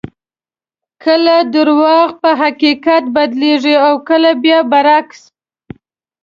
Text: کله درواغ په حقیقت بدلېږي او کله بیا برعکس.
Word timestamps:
کله 1.03 1.35
درواغ 1.53 2.07
په 2.21 2.29
حقیقت 2.41 3.03
بدلېږي 3.15 3.75
او 3.85 3.93
کله 4.09 4.31
بیا 4.43 4.59
برعکس. 4.71 5.21